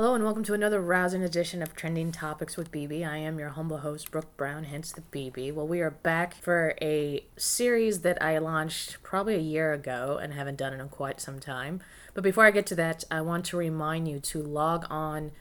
Hello 0.00 0.14
and 0.14 0.24
welcome 0.24 0.44
to 0.44 0.54
another 0.54 0.80
rousing 0.80 1.22
edition 1.22 1.60
of 1.60 1.76
Trending 1.76 2.10
Topics 2.10 2.56
with 2.56 2.72
BB. 2.72 3.06
I 3.06 3.18
am 3.18 3.38
your 3.38 3.50
humble 3.50 3.80
host, 3.80 4.10
Brooke 4.10 4.34
Brown, 4.38 4.64
hence 4.64 4.92
the 4.92 5.02
BB. 5.02 5.52
Well, 5.52 5.68
we 5.68 5.82
are 5.82 5.90
back 5.90 6.32
for 6.32 6.74
a 6.80 7.26
series 7.36 8.00
that 8.00 8.22
I 8.22 8.38
launched 8.38 9.02
probably 9.02 9.34
a 9.34 9.40
year 9.40 9.74
ago 9.74 10.18
and 10.18 10.32
haven't 10.32 10.56
done 10.56 10.72
it 10.72 10.80
in 10.80 10.88
quite 10.88 11.20
some 11.20 11.38
time. 11.38 11.82
But 12.14 12.24
before 12.24 12.46
I 12.46 12.50
get 12.50 12.64
to 12.68 12.74
that, 12.76 13.04
I 13.10 13.20
want 13.20 13.44
to 13.44 13.58
remind 13.58 14.08
you 14.08 14.20
to 14.20 14.42
log 14.42 14.86
on 14.88 15.32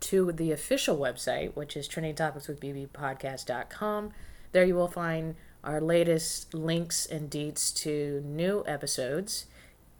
to 0.00 0.32
the 0.32 0.52
official 0.52 0.96
website, 0.96 1.54
which 1.54 1.76
is 1.76 1.86
trendingtopicswithbbpodcast.com. 1.86 4.12
There 4.52 4.64
you 4.64 4.74
will 4.74 4.88
find 4.88 5.34
our 5.62 5.82
latest 5.82 6.54
links 6.54 7.04
and 7.04 7.30
deets 7.30 7.76
to 7.82 8.22
new 8.24 8.64
episodes 8.66 9.44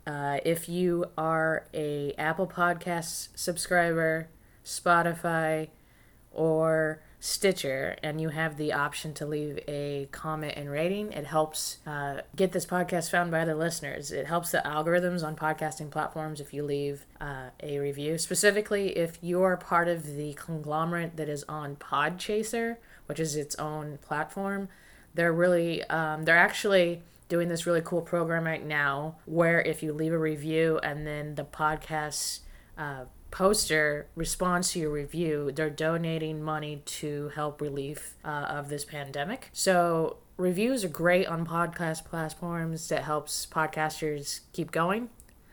uh, 0.09 0.39
if 0.43 0.71
you 0.71 1.05
are 1.19 1.67
a 1.75 2.15
Apple 2.17 2.47
Podcasts 2.47 3.29
subscriber, 3.35 4.29
Spotify, 4.65 5.69
or 6.33 7.03
Stitcher, 7.21 7.95
and 8.03 8.19
you 8.19 8.31
have 8.31 8.57
the 8.57 8.73
option 8.73 9.13
to 9.13 9.27
leave 9.27 9.59
a 9.69 10.09
comment 10.11 10.55
and 10.57 10.71
rating, 10.71 11.13
it 11.13 11.27
helps 11.27 11.79
uh, 11.87 12.23
get 12.35 12.53
this 12.53 12.65
podcast 12.65 13.11
found 13.11 13.31
by 13.31 13.41
other 13.41 13.55
listeners. 13.55 14.11
It 14.11 14.27
helps 14.27 14.51
the 14.51 14.63
algorithms 14.65 15.23
on 15.23 15.37
podcasting 15.37 15.91
platforms 15.91 16.41
if 16.41 16.55
you 16.55 16.63
leave 16.63 17.05
uh, 17.21 17.51
a 17.63 17.79
review. 17.79 18.17
Specifically, 18.17 18.97
if 18.97 19.19
you're 19.21 19.59
part 19.59 19.89
of 19.89 20.17
the 20.17 20.33
conglomerate 20.35 21.19
that 21.19 21.29
is 21.29 21.45
on 21.51 21.77
Podchaser, 21.77 22.79
which 23.05 23.21
is 23.21 23.37
its 23.37 23.57
own 23.57 23.99
platform, 23.99 24.71
they're 25.13 25.35
really, 25.35 25.85
um, 25.85 26.25
they're 26.25 26.39
actually 26.39 27.03
doing 27.29 27.49
this 27.49 27.67
really 27.67 27.83
cool 27.83 28.01
program 28.01 28.45
right 28.45 28.65
now 28.65 29.17
where 29.27 29.61
if 29.61 29.83
you 29.83 29.93
leave 29.93 30.13
a 30.13 30.19
review 30.19 30.79
and 30.83 31.07
then 31.07 31.35
the 31.35 31.45
podcast 31.45 32.41
uh, 32.77 33.05
poster 33.31 34.09
responds 34.15 34.73
to 34.73 34.79
your 34.79 34.91
review, 34.91 35.53
they're 35.55 35.71
donating 35.71 36.43
money 36.43 36.83
to 36.87 37.31
help 37.35 37.61
relief 37.61 38.17
uh, 38.25 38.29
of 38.29 38.69
this 38.69 38.85
pandemic. 38.85 39.51
So 39.53 40.19
reviews 40.37 40.85
are 40.85 40.89
great 40.89 41.27
on 41.27 41.47
podcast 41.47 42.05
platforms 42.05 42.89
that 42.89 43.05
helps 43.05 43.47
podcasters 43.47 44.41
keep 44.53 44.71
going. 44.71 45.11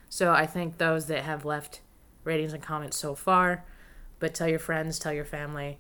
So 0.08 0.32
I 0.32 0.46
think 0.46 0.78
those 0.78 1.08
that 1.08 1.24
have 1.24 1.44
left 1.44 1.82
ratings 2.24 2.54
and 2.54 2.64
comments 2.64 2.98
so 2.98 3.16
far, 3.16 3.66
but 4.20 4.34
tell 4.34 4.48
your 4.48 4.60
friends, 4.60 4.98
tell 4.98 5.14
your 5.14 5.26
family, 5.26 5.80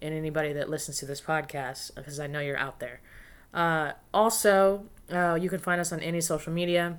and 0.00 0.14
anybody 0.14 0.52
that 0.54 0.70
listens 0.70 0.98
to 0.98 1.06
this 1.06 1.20
podcast 1.20 1.94
because 1.94 2.18
I 2.18 2.26
know 2.26 2.40
you're 2.40 2.58
out 2.58 2.80
there. 2.80 3.00
Uh, 3.54 3.92
also, 4.12 4.84
uh, 5.10 5.38
you 5.40 5.48
can 5.48 5.60
find 5.60 5.80
us 5.80 5.92
on 5.92 6.00
any 6.00 6.20
social 6.20 6.52
media, 6.52 6.98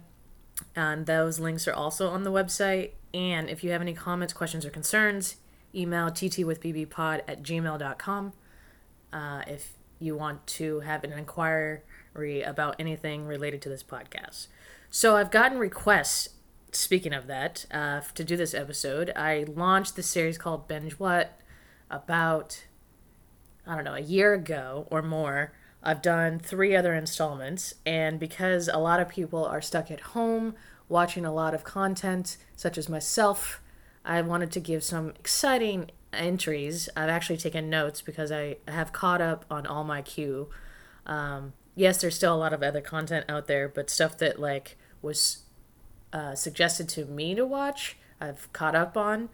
and 0.75 1.05
those 1.05 1.39
links 1.39 1.67
are 1.67 1.73
also 1.73 2.09
on 2.09 2.23
the 2.23 2.31
website. 2.31 2.91
And 3.13 3.49
if 3.49 3.63
you 3.63 3.71
have 3.71 3.81
any 3.81 3.93
comments, 3.93 4.33
questions, 4.33 4.65
or 4.65 4.69
concerns, 4.69 5.35
email 5.75 6.07
ttwithbbpod 6.07 7.21
at 7.27 7.43
gmail.com. 7.43 8.33
Uh, 9.11 9.41
if 9.47 9.73
you 9.99 10.15
want 10.15 10.45
to 10.45 10.81
have 10.81 11.03
an 11.03 11.13
inquiry 11.13 12.41
about 12.41 12.75
anything 12.79 13.25
related 13.25 13.61
to 13.61 13.69
this 13.69 13.83
podcast. 13.83 14.47
So 14.89 15.15
I've 15.15 15.31
gotten 15.31 15.57
requests, 15.57 16.29
speaking 16.71 17.13
of 17.13 17.27
that, 17.27 17.65
uh, 17.71 18.01
to 18.13 18.23
do 18.23 18.37
this 18.37 18.53
episode. 18.53 19.11
I 19.15 19.45
launched 19.47 19.95
the 19.95 20.03
series 20.03 20.37
called 20.37 20.67
Binge 20.67 20.93
What 20.93 21.39
about, 21.89 22.65
I 23.67 23.75
don't 23.75 23.83
know, 23.83 23.95
a 23.95 23.99
year 23.99 24.33
ago 24.33 24.87
or 24.89 25.01
more. 25.01 25.53
I've 25.85 26.01
done 26.01 26.39
three 26.39 26.75
other 26.75 26.93
installments, 26.95 27.75
and 27.85 28.19
because 28.19 28.67
a 28.67 28.79
lot 28.79 28.99
of 28.99 29.07
people 29.07 29.45
are 29.45 29.61
stuck 29.61 29.91
at 29.91 29.99
home 29.99 30.55
watching 30.89 31.25
a 31.25 31.33
lot 31.33 31.53
of 31.53 31.63
content, 31.63 32.37
such 32.55 32.77
as 32.77 32.89
myself, 32.89 33.61
I 34.03 34.21
wanted 34.21 34.51
to 34.51 34.59
give 34.59 34.83
some 34.83 35.09
exciting 35.11 35.91
entries. 36.11 36.89
I've 36.95 37.09
actually 37.09 37.37
taken 37.37 37.69
notes 37.69 38.01
because 38.01 38.31
I 38.31 38.57
have 38.67 38.93
caught 38.93 39.21
up 39.21 39.45
on 39.49 39.67
all 39.67 39.83
my 39.83 40.01
queue. 40.01 40.49
Um, 41.05 41.53
yes, 41.75 42.01
there's 42.01 42.15
still 42.15 42.33
a 42.33 42.37
lot 42.37 42.53
of 42.53 42.63
other 42.63 42.81
content 42.81 43.25
out 43.29 43.47
there, 43.47 43.69
but 43.69 43.89
stuff 43.89 44.17
that 44.17 44.39
like 44.39 44.77
was 45.01 45.43
uh, 46.11 46.33
suggested 46.33 46.89
to 46.89 47.05
me 47.05 47.35
to 47.35 47.45
watch, 47.45 47.97
I've 48.19 48.51
caught 48.53 48.75
up 48.75 48.97
on, 48.97 49.29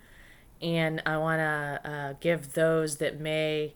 and 0.61 1.01
I 1.05 1.17
want 1.17 1.39
to 1.39 1.89
uh, 1.89 2.13
give 2.19 2.53
those 2.53 2.97
that 2.97 3.19
may 3.19 3.73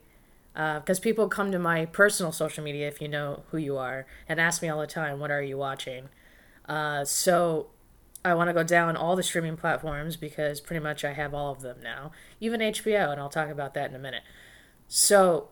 because 0.56 1.00
uh, 1.00 1.04
people 1.04 1.28
come 1.28 1.52
to 1.52 1.60
my 1.60 1.86
personal 1.86 2.32
social 2.32 2.64
media 2.64 2.88
if 2.88 3.02
you 3.02 3.10
know 3.10 3.44
who 3.52 3.58
you 3.58 3.78
are 3.78 4.08
and 4.28 4.40
ask 4.40 4.62
me 4.62 4.70
all 4.70 4.80
the 4.80 4.88
time 4.88 5.20
what 5.20 5.30
are 5.30 5.42
you 5.42 5.58
watching? 5.58 6.10
Uh, 6.68 7.04
so 7.06 7.68
i 8.24 8.34
want 8.34 8.48
to 8.48 8.54
go 8.54 8.64
down 8.64 8.96
all 8.96 9.16
the 9.16 9.22
streaming 9.22 9.56
platforms 9.56 10.16
because 10.16 10.60
pretty 10.60 10.84
much 10.84 11.06
i 11.06 11.14
have 11.14 11.32
all 11.32 11.52
of 11.52 11.62
them 11.62 11.78
now 11.84 12.12
even 12.40 12.60
hbo 12.60 13.12
and 13.12 13.22
i'll 13.22 13.30
talk 13.30 13.50
about 13.50 13.76
that 13.76 13.90
in 13.90 13.96
a 13.96 14.00
minute. 14.00 14.24
So 14.88 15.50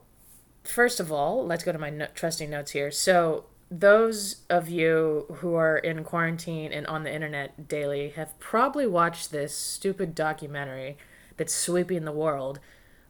first 0.64 1.00
of 1.00 1.12
all 1.12 1.46
let's 1.46 1.64
go 1.64 1.72
to 1.72 1.78
my 1.78 1.90
no- 1.90 2.08
trusting 2.16 2.50
notes 2.50 2.72
here. 2.72 2.90
So 2.90 3.46
those 3.70 4.44
of 4.50 4.70
you 4.70 5.26
who 5.38 5.56
are 5.56 5.78
in 5.78 6.04
quarantine 6.04 6.72
and 6.72 6.86
on 6.88 7.04
the 7.04 7.14
internet 7.14 7.68
daily 7.68 8.10
have 8.10 8.38
probably 8.40 8.86
watched 8.86 9.32
this 9.32 9.56
stupid 9.56 10.14
documentary 10.14 10.98
that's 11.38 11.54
sweeping 11.54 12.06
the 12.06 12.12
world 12.12 12.60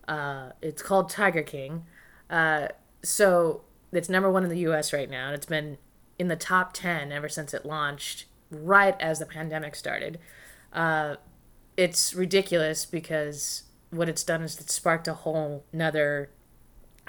uh, 0.08 0.52
it's 0.62 0.82
called 0.82 1.10
Tiger 1.10 1.44
King. 1.44 1.86
Uh, 2.30 2.68
so 3.04 3.62
it's 3.92 4.10
number 4.10 4.32
one 4.32 4.44
in 4.44 4.50
the 4.50 4.60
U.S. 4.60 4.94
right 4.94 5.10
now, 5.10 5.28
and 5.28 5.36
it's 5.36 5.46
been 5.46 5.78
in 6.18 6.28
the 6.28 6.36
top 6.36 6.74
ten 6.74 7.12
ever 7.12 7.30
since 7.30 7.54
it 7.54 7.66
launched, 7.66 8.26
right 8.50 8.96
as 9.00 9.20
the 9.20 9.26
pandemic 9.26 9.76
started. 9.76 10.20
Uh, 10.72 11.16
it's 11.78 12.14
ridiculous 12.14 12.86
because 12.86 13.64
what 13.90 14.10
it's 14.10 14.24
done 14.24 14.42
is 14.42 14.60
it 14.60 14.70
sparked 14.70 15.08
a 15.08 15.14
whole 15.14 15.64
another 15.72 16.30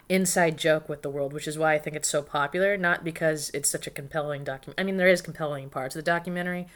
inside 0.08 0.58
joke 0.58 0.88
with 0.88 1.02
the 1.02 1.10
world, 1.10 1.32
which 1.32 1.48
is 1.48 1.58
why 1.58 1.74
I 1.74 1.78
think 1.78 1.96
it's 1.96 2.08
so 2.08 2.22
popular. 2.22 2.76
Not 2.76 3.04
because 3.04 3.50
it's 3.54 3.68
such 3.68 3.86
a 3.86 3.90
compelling 3.90 4.44
document. 4.44 4.78
I 4.78 4.84
mean, 4.84 4.96
there 4.96 5.08
is 5.08 5.22
compelling 5.22 5.70
parts 5.70 5.96
of 5.96 6.04
the 6.04 6.10
documentary, 6.10 6.66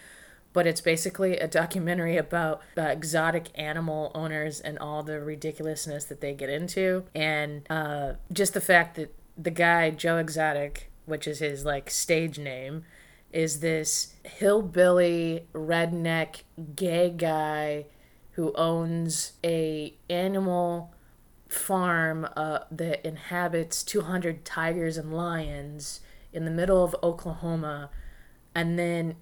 but 0.53 0.67
it's 0.67 0.81
basically 0.81 1.37
a 1.39 1.47
documentary 1.47 2.17
about 2.17 2.63
uh, 2.77 2.83
exotic 2.83 3.49
animal 3.55 4.11
owners 4.15 4.61
and 4.61 4.79
all 4.79 5.03
the 5.03 5.21
ridiculousness 5.21 6.05
that 6.05 6.21
they 6.21 6.35
get 6.35 6.51
into, 6.51 7.05
and 7.15 7.67
uh, 7.71 8.15
just 8.33 8.55
the 8.55 8.61
fact 8.61 8.97
that 8.97 9.15
the 9.37 9.51
guy 9.51 9.91
Joe 9.91 10.19
Exotic, 10.19 10.91
which 11.07 11.27
is 11.27 11.39
his 11.39 11.65
like 11.65 11.91
stage 11.91 12.39
name, 12.39 12.85
is 13.33 13.61
this 13.61 14.15
hillbilly 14.25 15.47
redneck 15.53 16.43
gay 16.75 17.11
guy 17.11 17.87
who 18.33 18.53
owns 18.55 19.33
a 19.45 19.95
animal 20.09 20.95
farm 21.49 22.27
uh, 22.37 22.61
that 22.71 23.07
inhabits 23.07 23.83
200 23.83 24.45
tigers 24.45 24.97
and 24.97 25.13
lions 25.13 26.01
in 26.33 26.45
the 26.45 26.51
middle 26.51 26.85
of 26.85 26.95
Oklahoma. 27.03 27.91
And 28.55 28.79
then 28.79 29.17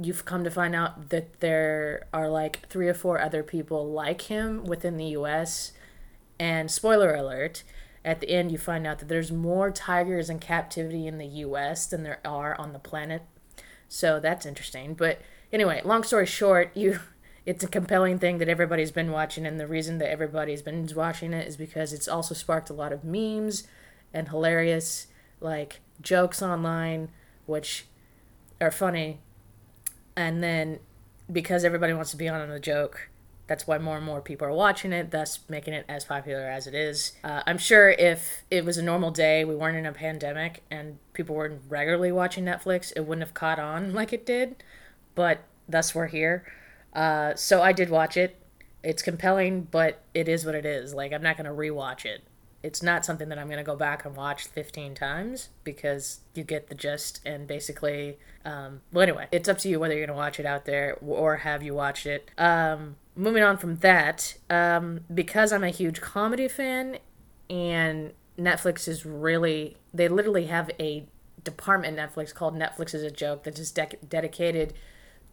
you've 0.00 0.24
come 0.24 0.44
to 0.44 0.50
find 0.50 0.74
out 0.74 1.08
that 1.10 1.40
there 1.40 2.06
are 2.12 2.28
like 2.28 2.68
three 2.68 2.88
or 2.88 2.94
four 2.94 3.20
other 3.20 3.42
people 3.42 3.90
like 3.90 4.22
him 4.22 4.64
within 4.64 4.96
the 4.96 5.06
US. 5.06 5.72
And 6.38 6.70
spoiler 6.70 7.14
alert, 7.14 7.62
at 8.04 8.20
the 8.20 8.30
end 8.30 8.52
you 8.52 8.58
find 8.58 8.86
out 8.86 8.98
that 8.98 9.08
there's 9.08 9.32
more 9.32 9.70
tigers 9.70 10.28
in 10.28 10.38
captivity 10.38 11.06
in 11.06 11.18
the 11.18 11.26
US 11.26 11.86
than 11.86 12.02
there 12.02 12.20
are 12.24 12.54
on 12.60 12.72
the 12.72 12.78
planet. 12.78 13.22
So 13.88 14.20
that's 14.20 14.46
interesting. 14.46 14.94
But 14.94 15.20
anyway, 15.52 15.80
long 15.84 16.02
story 16.02 16.26
short, 16.26 16.76
you 16.76 17.00
it's 17.46 17.64
a 17.64 17.68
compelling 17.68 18.18
thing 18.18 18.38
that 18.38 18.48
everybody's 18.48 18.90
been 18.90 19.12
watching 19.12 19.46
and 19.46 19.58
the 19.58 19.68
reason 19.68 19.98
that 19.98 20.10
everybody's 20.10 20.62
been 20.62 20.88
watching 20.94 21.32
it 21.32 21.46
is 21.46 21.56
because 21.56 21.92
it's 21.92 22.08
also 22.08 22.34
sparked 22.34 22.70
a 22.70 22.74
lot 22.74 22.92
of 22.92 23.04
memes 23.04 23.68
and 24.12 24.28
hilarious 24.30 25.06
like 25.40 25.80
jokes 26.02 26.42
online 26.42 27.08
which 27.46 27.86
are 28.60 28.72
funny 28.72 29.20
and 30.16 30.42
then 30.42 30.78
because 31.30 31.64
everybody 31.64 31.92
wants 31.92 32.10
to 32.10 32.16
be 32.16 32.28
on 32.28 32.48
the 32.48 32.60
joke 32.60 33.08
that's 33.46 33.66
why 33.66 33.78
more 33.78 33.96
and 33.96 34.04
more 34.04 34.20
people 34.20 34.46
are 34.46 34.52
watching 34.52 34.92
it 34.92 35.10
thus 35.10 35.38
making 35.48 35.72
it 35.72 35.84
as 35.88 36.04
popular 36.04 36.46
as 36.46 36.66
it 36.66 36.74
is. 36.74 37.12
Uh, 37.22 37.42
i'm 37.46 37.58
sure 37.58 37.90
if 37.90 38.42
it 38.50 38.64
was 38.64 38.76
a 38.76 38.82
normal 38.82 39.10
day 39.10 39.44
we 39.44 39.54
weren't 39.54 39.76
in 39.76 39.86
a 39.86 39.92
pandemic 39.92 40.62
and 40.70 40.98
people 41.12 41.34
weren't 41.34 41.60
regularly 41.68 42.12
watching 42.12 42.44
netflix 42.44 42.92
it 42.96 43.00
wouldn't 43.00 43.26
have 43.26 43.34
caught 43.34 43.58
on 43.58 43.92
like 43.94 44.12
it 44.12 44.26
did. 44.26 44.62
But 45.14 45.44
thus 45.66 45.94
we're 45.94 46.08
here. 46.08 46.44
Uh, 46.92 47.34
so 47.34 47.62
i 47.62 47.72
did 47.72 47.90
watch 47.90 48.16
it. 48.16 48.40
It's 48.82 49.02
compelling 49.02 49.68
but 49.70 50.02
it 50.14 50.28
is 50.28 50.44
what 50.44 50.54
it 50.54 50.66
is. 50.66 50.94
Like 50.94 51.12
i'm 51.12 51.22
not 51.22 51.36
to 51.36 51.44
rewatch 51.44 52.04
it 52.04 52.22
it's 52.66 52.82
not 52.82 53.04
something 53.04 53.28
that 53.28 53.38
I'm 53.38 53.46
going 53.46 53.58
to 53.58 53.64
go 53.64 53.76
back 53.76 54.04
and 54.04 54.16
watch 54.16 54.48
15 54.48 54.96
times 54.96 55.50
because 55.62 56.18
you 56.34 56.42
get 56.42 56.66
the 56.66 56.74
gist 56.74 57.20
and 57.24 57.46
basically, 57.46 58.18
um, 58.44 58.80
well, 58.92 59.04
anyway, 59.04 59.28
it's 59.30 59.48
up 59.48 59.58
to 59.58 59.68
you 59.68 59.78
whether 59.78 59.94
you're 59.94 60.04
going 60.04 60.16
to 60.16 60.20
watch 60.20 60.40
it 60.40 60.46
out 60.46 60.64
there 60.64 60.98
or 61.00 61.36
have 61.36 61.62
you 61.62 61.74
watched 61.74 62.06
it. 62.06 62.28
Um, 62.36 62.96
moving 63.14 63.44
on 63.44 63.56
from 63.56 63.76
that, 63.76 64.34
um, 64.50 65.02
because 65.14 65.52
I'm 65.52 65.62
a 65.62 65.70
huge 65.70 66.00
comedy 66.00 66.48
fan 66.48 66.98
and 67.48 68.12
Netflix 68.36 68.88
is 68.88 69.06
really, 69.06 69.76
they 69.94 70.08
literally 70.08 70.46
have 70.46 70.68
a 70.80 71.06
department 71.44 71.96
Netflix 71.96 72.34
called 72.34 72.56
Netflix 72.56 72.96
is 72.96 73.04
a 73.04 73.12
joke 73.12 73.44
that 73.44 73.60
is 73.60 73.70
de- 73.70 73.96
dedicated 74.08 74.74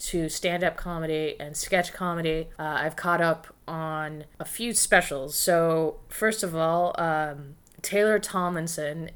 to 0.03 0.27
stand 0.27 0.65
up 0.65 0.75
comedy 0.75 1.37
and 1.39 1.55
sketch 1.55 1.93
comedy. 1.93 2.49
Uh, 2.59 2.77
I've 2.81 2.97
caught 2.97 3.21
up 3.21 3.47
on 3.67 4.25
a 4.37 4.43
few 4.43 4.73
specials. 4.73 5.37
So, 5.37 6.01
first 6.09 6.43
of 6.43 6.53
all, 6.53 6.93
um, 6.97 7.55
Taylor 7.81 8.19
Tomlinson, 8.19 9.11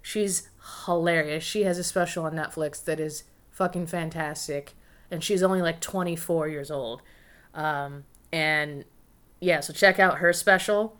she's 0.00 0.48
hilarious. 0.86 1.44
She 1.44 1.64
has 1.64 1.76
a 1.76 1.84
special 1.84 2.24
on 2.24 2.32
Netflix 2.32 2.82
that 2.84 2.98
is 2.98 3.24
fucking 3.50 3.88
fantastic. 3.88 4.72
And 5.10 5.22
she's 5.22 5.42
only 5.42 5.60
like 5.60 5.80
24 5.80 6.48
years 6.48 6.70
old. 6.70 7.02
Um, 7.52 8.04
and 8.32 8.86
yeah, 9.38 9.60
so 9.60 9.74
check 9.74 9.98
out 9.98 10.18
her 10.18 10.32
special. 10.32 10.96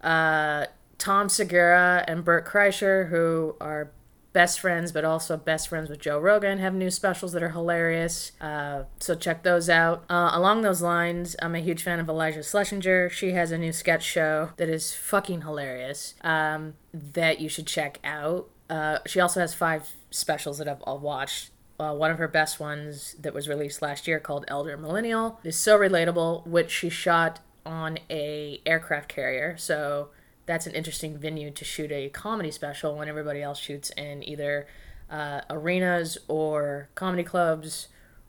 Uh, 0.00 0.66
Tom 0.96 1.28
Segura 1.28 2.02
and 2.08 2.24
Bert 2.24 2.46
Kreischer, 2.46 3.10
who 3.10 3.56
are 3.60 3.90
best 4.34 4.60
friends, 4.60 4.92
but 4.92 5.04
also 5.04 5.38
best 5.38 5.68
friends 5.68 5.88
with 5.88 6.00
Joe 6.00 6.18
Rogan, 6.18 6.58
have 6.58 6.74
new 6.74 6.90
specials 6.90 7.32
that 7.32 7.42
are 7.42 7.50
hilarious. 7.50 8.32
Uh, 8.40 8.82
so 8.98 9.14
check 9.14 9.44
those 9.44 9.70
out. 9.70 10.04
Uh, 10.10 10.30
along 10.34 10.60
those 10.60 10.82
lines, 10.82 11.36
I'm 11.40 11.54
a 11.54 11.60
huge 11.60 11.82
fan 11.82 12.00
of 12.00 12.08
Iliza 12.08 12.40
Shlesinger. 12.40 13.10
She 13.10 13.30
has 13.30 13.52
a 13.52 13.56
new 13.56 13.72
sketch 13.72 14.02
show 14.02 14.50
that 14.58 14.68
is 14.68 14.92
fucking 14.92 15.42
hilarious 15.42 16.14
um, 16.22 16.74
that 16.92 17.40
you 17.40 17.48
should 17.48 17.66
check 17.66 18.00
out. 18.04 18.50
Uh, 18.68 18.98
she 19.06 19.20
also 19.20 19.40
has 19.40 19.54
five 19.54 19.88
specials 20.10 20.58
that 20.58 20.68
I've 20.68 20.82
all 20.82 20.98
watched. 20.98 21.50
Uh, 21.78 21.94
one 21.94 22.10
of 22.10 22.18
her 22.18 22.28
best 22.28 22.60
ones 22.60 23.16
that 23.20 23.34
was 23.34 23.48
released 23.48 23.82
last 23.82 24.06
year 24.06 24.20
called 24.20 24.44
Elder 24.48 24.76
Millennial 24.76 25.40
is 25.44 25.56
so 25.56 25.78
relatable, 25.78 26.46
which 26.46 26.70
she 26.70 26.88
shot 26.88 27.40
on 27.64 27.98
a 28.10 28.60
aircraft 28.66 29.08
carrier. 29.08 29.56
So 29.56 30.08
that's 30.46 30.66
an 30.66 30.72
interesting 30.72 31.16
venue 31.16 31.50
to 31.50 31.64
shoot 31.64 31.90
a 31.90 32.08
comedy 32.10 32.50
special 32.50 32.96
when 32.96 33.08
everybody 33.08 33.42
else 33.42 33.58
shoots 33.58 33.90
in 33.90 34.26
either 34.28 34.66
uh, 35.10 35.40
arenas 35.50 36.18
or 36.28 36.88
comedy 36.94 37.22
clubs 37.22 37.88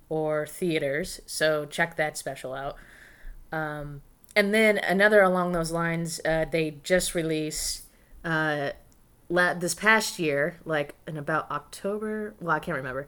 or 0.09 0.45
theaters. 0.45 1.21
So 1.25 1.65
check 1.65 1.95
that 1.97 2.17
special 2.17 2.53
out. 2.53 2.75
Um, 3.51 4.01
and 4.35 4.53
then 4.53 4.77
another 4.77 5.21
along 5.21 5.53
those 5.53 5.71
lines, 5.71 6.19
uh, 6.25 6.45
they 6.49 6.77
just 6.83 7.15
released 7.15 7.83
uh, 8.23 8.71
la- 9.29 9.53
this 9.53 9.73
past 9.73 10.19
year, 10.19 10.59
like 10.65 10.95
in 11.07 11.17
about 11.17 11.49
October. 11.49 12.35
Well, 12.39 12.55
I 12.55 12.59
can't 12.59 12.77
remember. 12.77 13.07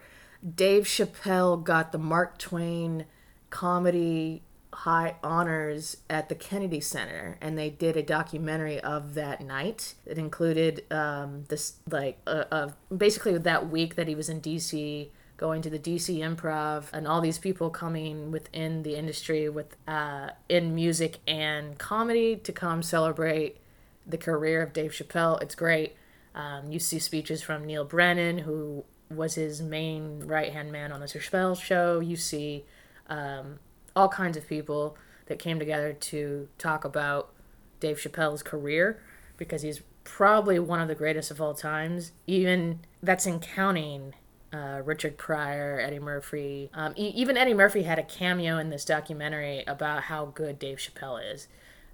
Dave 0.55 0.83
Chappelle 0.83 1.63
got 1.63 1.91
the 1.91 1.97
Mark 1.97 2.37
Twain 2.37 3.05
comedy 3.49 4.43
high 4.81 5.15
honors 5.23 5.97
at 6.07 6.29
the 6.29 6.35
Kennedy 6.35 6.79
Center, 6.79 7.35
and 7.41 7.57
they 7.57 7.67
did 7.67 7.97
a 7.97 8.03
documentary 8.03 8.79
of 8.81 9.15
that 9.15 9.41
night. 9.41 9.95
It 10.05 10.19
included 10.19 10.83
um, 10.91 11.45
this, 11.47 11.77
like, 11.89 12.19
uh, 12.27 12.43
uh, 12.51 12.69
basically 12.95 13.35
that 13.39 13.71
week 13.71 13.95
that 13.95 14.07
he 14.07 14.13
was 14.13 14.29
in 14.29 14.39
DC, 14.39 15.09
going 15.35 15.63
to 15.63 15.71
the 15.71 15.79
DC 15.79 16.19
Improv, 16.19 16.85
and 16.93 17.07
all 17.07 17.21
these 17.21 17.39
people 17.39 17.71
coming 17.71 18.29
within 18.29 18.83
the 18.83 18.95
industry 18.95 19.49
with 19.49 19.75
uh, 19.87 20.29
in 20.47 20.75
music 20.75 21.21
and 21.27 21.79
comedy 21.79 22.35
to 22.35 22.51
come 22.51 22.83
celebrate 22.83 23.57
the 24.05 24.17
career 24.17 24.61
of 24.61 24.73
Dave 24.73 24.91
Chappelle. 24.91 25.41
It's 25.41 25.55
great. 25.55 25.95
Um, 26.35 26.71
you 26.71 26.77
see 26.77 26.99
speeches 26.99 27.41
from 27.41 27.65
Neal 27.65 27.83
Brennan, 27.83 28.37
who 28.39 28.85
was 29.09 29.33
his 29.33 29.59
main 29.59 30.19
right 30.19 30.53
hand 30.53 30.71
man 30.71 30.91
on 30.91 30.99
the 30.99 31.07
Chappelle 31.07 31.59
show. 31.59 31.99
You 31.99 32.15
see 32.15 32.65
um, 33.07 33.57
all 33.97 34.07
kinds 34.07 34.37
of 34.37 34.47
people 34.47 34.95
that 35.25 35.39
came 35.39 35.57
together 35.57 35.91
to 35.91 36.47
talk 36.59 36.85
about 36.85 37.33
Dave 37.79 37.97
Chappelle's 37.97 38.43
career 38.43 39.01
because 39.37 39.63
he's 39.63 39.81
probably 40.03 40.59
one 40.59 40.79
of 40.79 40.87
the 40.87 40.95
greatest 40.95 41.31
of 41.31 41.41
all 41.41 41.55
times. 41.55 42.11
Even 42.27 42.81
that's 43.01 43.25
in 43.25 43.39
counting 43.39 44.13
uh, 44.53 44.81
Richard 44.85 45.17
Pryor, 45.17 45.79
Eddie 45.79 45.99
Murphy. 45.99 46.69
Um, 46.75 46.93
e- 46.95 47.11
even 47.15 47.37
Eddie 47.37 47.55
Murphy 47.55 47.83
had 47.83 47.97
a 47.97 48.03
cameo 48.03 48.59
in 48.59 48.69
this 48.69 48.85
documentary 48.85 49.63
about 49.65 50.03
how 50.03 50.25
good 50.25 50.59
Dave 50.59 50.77
Chappelle 50.77 51.33
is. 51.33 51.47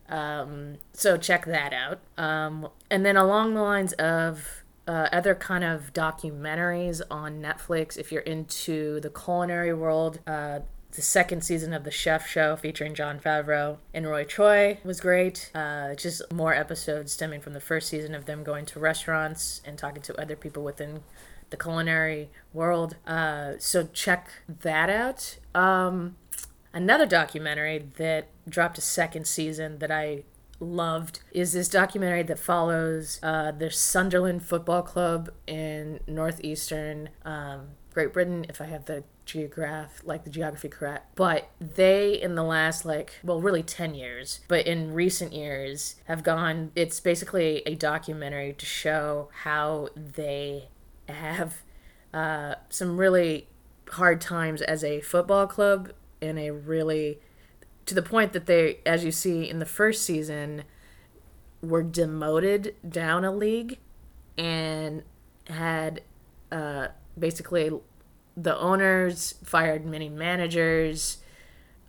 Um, 0.09 0.75
so 0.91 1.15
check 1.15 1.45
that 1.45 1.71
out. 1.71 1.99
Um, 2.17 2.67
and 2.91 3.05
then 3.05 3.15
along 3.15 3.53
the 3.53 3.61
lines 3.61 3.93
of 3.93 4.63
uh, 4.87 5.07
other 5.13 5.35
kind 5.35 5.63
of 5.63 5.93
documentaries 5.93 7.01
on 7.09 7.41
Netflix, 7.41 7.97
if 7.97 8.11
you're 8.11 8.21
into 8.21 8.99
the 8.99 9.09
culinary 9.09 9.73
world, 9.73 10.19
uh, 10.27 10.59
the 10.95 11.01
second 11.01 11.43
season 11.43 11.73
of 11.73 11.83
the 11.83 11.91
Chef 11.91 12.27
Show 12.27 12.55
featuring 12.55 12.93
Jon 12.93 13.19
Favreau 13.19 13.77
and 13.93 14.07
Roy 14.07 14.25
Choi 14.25 14.77
was 14.83 15.01
great. 15.01 15.49
Uh, 15.55 15.95
just 15.95 16.21
more 16.31 16.53
episodes 16.53 17.11
stemming 17.11 17.41
from 17.41 17.53
the 17.53 17.59
first 17.59 17.89
season 17.89 18.13
of 18.13 18.25
them 18.25 18.43
going 18.43 18.65
to 18.67 18.79
restaurants 18.79 19.61
and 19.65 19.77
talking 19.77 20.03
to 20.03 20.21
other 20.21 20.35
people 20.35 20.63
within 20.63 21.01
the 21.49 21.57
culinary 21.57 22.29
world. 22.53 22.95
Uh, 23.07 23.53
so 23.57 23.87
check 23.91 24.29
that 24.47 24.89
out. 24.89 25.37
Um, 25.55 26.15
another 26.73 27.07
documentary 27.07 27.89
that 27.97 28.27
dropped 28.47 28.77
a 28.77 28.81
second 28.81 29.25
season 29.25 29.79
that 29.79 29.91
I 29.91 30.23
loved 30.59 31.21
is 31.31 31.53
this 31.53 31.69
documentary 31.69 32.23
that 32.23 32.39
follows 32.39 33.19
uh, 33.23 33.51
the 33.51 33.71
Sunderland 33.71 34.43
Football 34.43 34.83
Club 34.83 35.31
in 35.47 35.99
northeastern 36.05 37.09
um, 37.25 37.69
Great 37.93 38.13
Britain. 38.13 38.45
If 38.47 38.61
I 38.61 38.65
have 38.65 38.85
the 38.85 39.03
geograph 39.25 40.01
like 40.03 40.23
the 40.23 40.29
geography 40.29 40.67
correct 40.67 41.15
but 41.15 41.49
they 41.59 42.21
in 42.21 42.35
the 42.35 42.43
last 42.43 42.83
like 42.83 43.13
well 43.23 43.39
really 43.39 43.63
10 43.63 43.95
years 43.95 44.41
but 44.47 44.67
in 44.67 44.93
recent 44.93 45.31
years 45.31 45.95
have 46.05 46.23
gone 46.23 46.71
it's 46.75 46.99
basically 46.99 47.63
a 47.65 47.75
documentary 47.75 48.53
to 48.53 48.65
show 48.65 49.29
how 49.43 49.87
they 49.95 50.67
have 51.07 51.61
uh, 52.13 52.55
some 52.69 52.97
really 52.97 53.47
hard 53.91 54.19
times 54.19 54.61
as 54.61 54.83
a 54.83 55.01
football 55.01 55.47
club 55.47 55.91
in 56.21 56.37
a 56.37 56.51
really 56.51 57.19
to 57.85 57.95
the 57.95 58.01
point 58.01 58.33
that 58.33 58.45
they 58.45 58.79
as 58.85 59.03
you 59.03 59.11
see 59.11 59.49
in 59.49 59.59
the 59.59 59.65
first 59.65 60.03
season 60.03 60.63
were 61.61 61.83
demoted 61.83 62.75
down 62.87 63.23
a 63.23 63.31
league 63.31 63.77
and 64.37 65.03
had 65.47 66.01
uh, 66.51 66.87
basically 67.17 67.71
the 68.35 68.57
owners 68.57 69.35
fired 69.43 69.85
many 69.85 70.09
managers. 70.09 71.17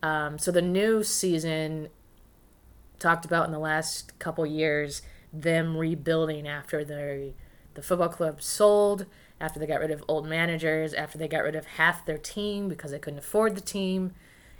Um, 0.02 0.38
so 0.38 0.50
the 0.50 0.62
new 0.62 1.02
season 1.02 1.88
talked 2.99 3.25
about 3.25 3.46
in 3.46 3.52
the 3.52 3.58
last 3.58 4.19
couple 4.19 4.44
years 4.46 5.02
them 5.32 5.76
rebuilding 5.76 6.46
after 6.46 6.85
the 6.85 7.32
the 7.75 7.82
football 7.82 8.08
club 8.08 8.41
sold, 8.41 9.05
after 9.41 9.58
they 9.58 9.67
got 9.67 9.81
rid 9.81 9.91
of 9.91 10.05
old 10.06 10.29
managers, 10.29 10.94
after 10.94 11.19
they 11.19 11.26
got 11.26 11.43
rid 11.43 11.56
of 11.56 11.67
half 11.67 12.06
their 12.06 12.19
team 12.19 12.69
because 12.69 12.93
they 12.93 13.00
couldn't 13.00 13.19
afford 13.19 13.56
the 13.56 13.61
team, 13.61 14.12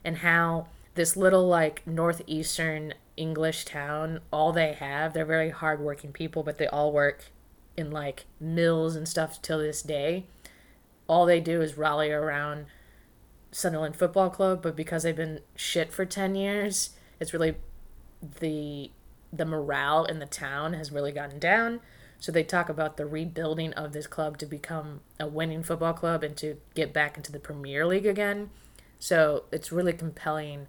and 0.05 0.19
how 0.19 0.67
this 0.97 1.17
little 1.17 1.47
like 1.47 1.87
northeastern 1.87 2.93
English 3.17 3.67
town, 3.67 4.19
all 4.33 4.53
they 4.53 4.73
have, 4.73 5.13
they're 5.13 5.25
very 5.25 5.51
hardworking 5.51 6.11
people, 6.11 6.43
but 6.43 6.59
they 6.59 6.67
all 6.67 6.93
work 6.93 7.27
in 7.77 7.93
like 7.93 8.25
mills 8.41 8.97
and 8.97 9.09
stuff 9.09 9.41
till 9.41 9.59
this 9.59 9.81
day 9.81 10.25
all 11.07 11.27
they 11.27 11.41
do 11.41 11.61
is 11.61 11.77
rally 11.77 12.11
around 12.11 12.67
Sunderland 13.51 13.97
Football 13.97 14.31
Club, 14.31 14.63
but 14.63 14.75
because 14.75 15.03
they've 15.03 15.15
been 15.15 15.41
shit 15.55 15.93
for 15.93 16.05
10 16.05 16.35
years, 16.35 16.91
it's 17.21 17.33
really 17.33 17.57
the 18.41 18.91
the 19.33 19.45
morale 19.45 20.05
in 20.05 20.21
the 20.21 20.27
town 20.27 20.75
has 20.75 20.93
really 20.93 21.11
gotten 21.11 21.41
down. 21.41 21.81
So 22.21 22.31
they 22.31 22.45
talk 22.45 22.69
about 22.69 22.97
the 22.97 23.05
rebuilding 23.05 23.73
of 23.73 23.93
this 23.93 24.07
club 24.07 24.39
to 24.39 24.47
become 24.47 25.01
a 25.19 25.27
winning 25.27 25.63
football 25.65 25.93
club 25.93 26.23
and 26.23 26.37
to 26.37 26.57
get 26.75 26.93
back 26.93 27.17
into 27.17 27.33
the 27.33 27.41
Premier 27.41 27.85
League 27.85 28.07
again. 28.07 28.51
So 29.01 29.45
it's 29.51 29.73
really 29.73 29.93
compelling 29.93 30.69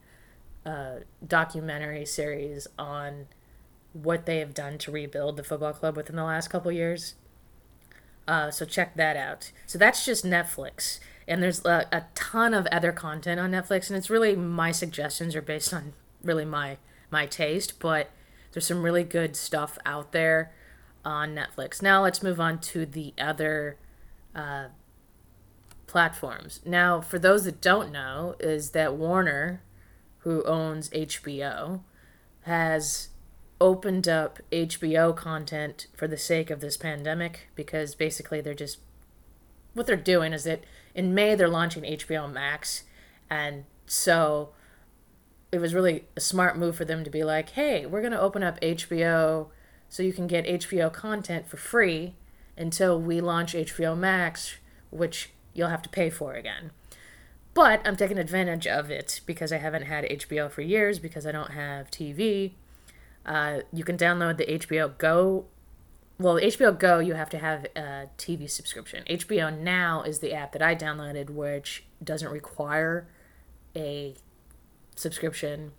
uh, 0.66 1.02
documentary 1.26 2.06
series 2.06 2.68
on 2.78 3.28
what 3.94 4.26
they 4.26 4.40
have 4.40 4.54
done 4.54 4.78
to 4.80 4.92
rebuild 4.92 5.38
the 5.38 5.44
football 5.44 5.74
club 5.74 5.96
within 5.96 6.16
the 6.16 6.24
last 6.24 6.50
couple 6.50 6.72
years. 6.72 7.14
Uh, 8.28 8.50
so 8.50 8.66
check 8.66 8.96
that 8.96 9.16
out. 9.16 9.52
So 9.66 9.78
that's 9.78 10.06
just 10.06 10.26
Netflix. 10.26 11.00
And 11.28 11.42
there's 11.42 11.64
a, 11.66 11.88
a, 11.92 12.06
ton 12.14 12.54
of 12.54 12.68
other 12.68 12.92
content 12.92 13.40
on 13.40 13.52
Netflix, 13.52 13.90
and 13.90 13.98
it's 13.98 14.10
really 14.10 14.36
my 14.36 14.72
suggestions 14.72 15.36
are 15.36 15.42
based 15.42 15.74
on 15.74 15.94
really 16.24 16.46
my 16.46 16.78
my 17.12 17.26
taste, 17.26 17.80
but 17.80 18.10
there's 18.52 18.66
some 18.66 18.84
really 18.84 19.04
good 19.04 19.36
stuff 19.36 19.78
out 19.86 20.12
there 20.12 20.52
on 21.04 21.36
Netflix. 21.36 21.82
Now 21.82 22.04
let's 22.04 22.24
move 22.24 22.40
on 22.40 22.60
to 22.60 22.86
the 22.86 23.14
other 23.20 23.78
uh, 24.36 24.66
platforms. 25.88 26.62
Now, 26.66 27.00
for 27.02 27.20
those 27.20 27.46
that 27.46 27.62
don't 27.62 27.92
know, 27.92 28.36
is 28.40 28.72
that 28.72 28.96
Warner, 28.96 29.62
who 30.20 30.44
owns 30.44 30.90
HBO, 30.90 31.82
has 32.42 33.10
opened 33.62 34.08
up 34.08 34.40
HBO 34.52 35.16
content 35.16 35.88
for 35.96 36.08
the 36.08 36.18
sake 36.18 36.50
of 36.50 36.60
this 36.60 36.78
pandemic 36.78 37.50
because 37.56 37.96
basically 37.96 38.42
they're 38.42 38.54
just 38.54 38.80
what 39.74 39.88
they're 39.88 39.96
doing 39.96 40.34
is 40.34 40.44
that 40.44 40.64
in 40.94 41.14
May 41.14 41.36
they're 41.36 41.48
launching 41.48 41.84
HBO 41.84 42.32
Max 42.32 42.84
and 43.30 43.66
so 43.86 44.50
it 45.52 45.60
was 45.60 45.74
really 45.74 46.06
a 46.16 46.22
smart 46.22 46.58
move 46.58 46.76
for 46.76 46.86
them 46.86 47.04
to 47.04 47.10
be 47.10 47.24
like, 47.24 47.52
"Hey, 47.52 47.86
we're 47.86 48.02
going 48.02 48.12
to 48.12 48.20
open 48.20 48.44
up 48.44 48.60
HBO 48.62 49.48
so 49.88 50.04
you 50.04 50.12
can 50.12 50.28
get 50.28 50.46
HBO 50.46 50.92
content 50.92 51.48
for 51.48 51.58
free 51.58 52.16
until 52.58 53.00
we 53.00 53.22
launch 53.22 53.56
HBO 53.56 53.98
Max, 53.98 54.56
which 54.90 55.32
you'll 55.54 55.70
have 55.70 55.82
to 55.84 55.90
pay 55.90 56.10
for 56.10 56.34
again." 56.34 56.72
But 57.54 57.82
I'm 57.88 57.96
taking 57.96 58.18
advantage 58.18 58.68
of 58.68 58.92
it 58.92 59.22
because 59.26 59.54
I 59.54 59.58
haven't 59.58 59.84
had 59.84 60.04
HBO 60.04 60.52
for 60.52 60.62
years 60.62 61.00
because 61.00 61.26
I 61.26 61.32
don't 61.32 61.52
have 61.52 61.90
TV. 61.90 62.56
Uh, 63.26 63.62
you 63.74 63.84
can 63.84 63.98
download 63.98 64.38
the 64.38 64.46
HBO 64.46 64.98
Go. 64.98 65.46
Well, 66.20 66.36
HBO 66.36 66.78
Go, 66.78 67.00
you 67.00 67.16
have 67.16 67.30
to 67.32 67.38
have 67.38 67.66
a 67.76 68.10
TV 68.18 68.50
subscription. 68.50 69.04
HBO 69.10 69.58
Now 69.58 70.04
is 70.04 70.20
the 70.20 70.34
app 70.34 70.52
that 70.54 70.62
I 70.62 70.76
downloaded, 70.76 71.30
which 71.30 71.84
doesn't 72.04 72.30
require 72.30 73.08
a 73.76 74.16
subscription 74.96 75.72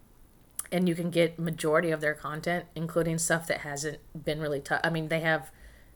and 0.71 0.89
you 0.89 0.95
can 0.95 1.11
get 1.11 1.39
majority 1.39 1.91
of 1.91 2.01
their 2.01 2.15
content 2.15 2.67
including 2.75 3.19
stuff 3.19 3.47
that 3.47 3.61
hasn't 3.61 3.99
been 4.25 4.41
really 4.41 4.61
touched 4.61 4.85
i 4.85 4.91
mean 4.91 5.09
they 5.09 5.21
have 5.21 5.51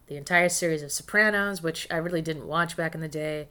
the 0.07 0.17
entire 0.17 0.49
series 0.49 0.83
of 0.83 0.91
sopranos 0.91 1.63
which 1.63 1.87
i 1.91 1.97
really 1.97 2.23
didn't 2.23 2.47
watch 2.47 2.77
back 2.77 2.95
in 2.95 3.01
the 3.01 3.09
day 3.09 3.49